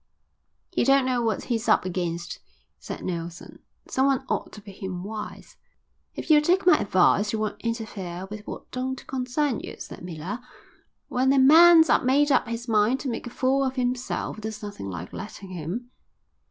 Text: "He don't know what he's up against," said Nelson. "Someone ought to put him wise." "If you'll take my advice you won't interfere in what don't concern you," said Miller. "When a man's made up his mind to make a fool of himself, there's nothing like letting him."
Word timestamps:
"He 0.71 0.83
don't 0.83 1.05
know 1.05 1.21
what 1.21 1.43
he's 1.43 1.69
up 1.69 1.85
against," 1.85 2.39
said 2.79 3.03
Nelson. 3.05 3.59
"Someone 3.87 4.25
ought 4.29 4.51
to 4.53 4.61
put 4.63 4.77
him 4.81 5.03
wise." 5.03 5.57
"If 6.15 6.31
you'll 6.31 6.41
take 6.41 6.65
my 6.65 6.79
advice 6.79 7.31
you 7.31 7.37
won't 7.37 7.61
interfere 7.61 8.27
in 8.31 8.39
what 8.45 8.71
don't 8.71 9.05
concern 9.05 9.59
you," 9.59 9.75
said 9.77 10.03
Miller. 10.03 10.39
"When 11.07 11.31
a 11.31 11.37
man's 11.37 11.91
made 12.03 12.31
up 12.31 12.47
his 12.47 12.67
mind 12.67 12.99
to 13.01 13.09
make 13.09 13.27
a 13.27 13.29
fool 13.29 13.63
of 13.63 13.75
himself, 13.75 14.41
there's 14.41 14.63
nothing 14.63 14.89
like 14.89 15.13
letting 15.13 15.49
him." 15.51 15.91